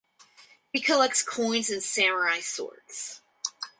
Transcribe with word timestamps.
He 0.73 0.79
collects 0.81 1.21
coins 1.21 1.69
and 1.69 1.83
samurai 1.83 2.39
swords. 2.39 3.21